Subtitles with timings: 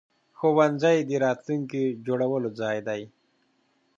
[0.37, 3.01] ښوونځی د راتلونکي جوړولو ځای دی.